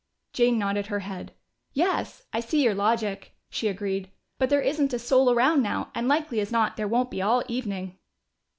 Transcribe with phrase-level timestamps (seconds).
[0.33, 1.31] Jane nodded her head.
[1.73, 4.09] "Yes, I see your logic," she agreed.
[4.39, 7.43] "But there isn't a soul around now, and likely as not there won't be all
[7.47, 7.99] evening."